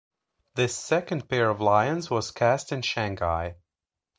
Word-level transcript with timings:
This 0.55 0.75
second 0.75 1.29
pair 1.29 1.51
of 1.51 1.61
lions 1.61 2.09
was 2.09 2.31
cast 2.31 2.71
in 2.71 2.81
Shanghai. 2.81 3.57